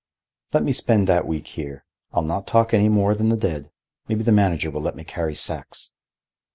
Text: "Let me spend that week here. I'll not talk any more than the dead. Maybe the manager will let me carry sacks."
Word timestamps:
"Let 0.51 0.63
me 0.63 0.71
spend 0.73 1.05
that 1.07 1.27
week 1.27 1.45
here. 1.49 1.85
I'll 2.11 2.23
not 2.23 2.47
talk 2.47 2.73
any 2.73 2.89
more 2.89 3.13
than 3.13 3.29
the 3.29 3.37
dead. 3.37 3.69
Maybe 4.07 4.23
the 4.23 4.31
manager 4.31 4.71
will 4.71 4.81
let 4.81 4.95
me 4.95 5.03
carry 5.03 5.35
sacks." 5.35 5.91